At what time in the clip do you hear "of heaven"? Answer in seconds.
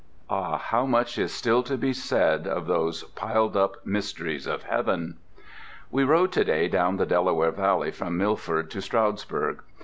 4.47-5.17